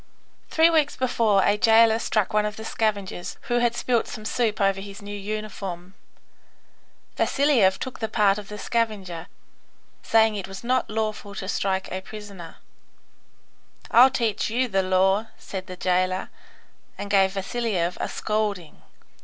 [0.49, 4.59] Three weeks before a jailer struck one of the scavengers who had spilt some soup
[4.59, 5.93] over his new uniform.
[7.17, 9.27] Vasiliev took the part of the scavenger,
[10.01, 12.55] saying that it was not lawful to strike a prisoner.
[13.91, 16.29] "I'll teach you the law," said the jailer,
[16.97, 18.81] and gave Vasiliev a scolding.